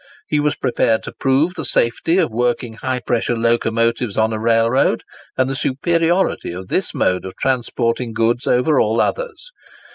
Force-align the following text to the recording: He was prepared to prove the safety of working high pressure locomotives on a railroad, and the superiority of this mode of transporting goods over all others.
He 0.27 0.39
was 0.39 0.55
prepared 0.55 1.03
to 1.03 1.11
prove 1.13 1.53
the 1.53 1.63
safety 1.63 2.17
of 2.17 2.31
working 2.31 2.73
high 2.73 3.01
pressure 3.01 3.35
locomotives 3.35 4.17
on 4.17 4.33
a 4.33 4.39
railroad, 4.39 5.03
and 5.37 5.47
the 5.47 5.53
superiority 5.53 6.51
of 6.53 6.69
this 6.69 6.95
mode 6.95 7.23
of 7.23 7.35
transporting 7.35 8.11
goods 8.11 8.47
over 8.47 8.79
all 8.79 8.99
others. 8.99 9.51